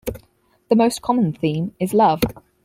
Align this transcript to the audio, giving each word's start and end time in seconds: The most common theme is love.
The 0.69 0.75
most 0.75 1.03
common 1.03 1.31
theme 1.31 1.75
is 1.79 1.93
love. 1.93 2.21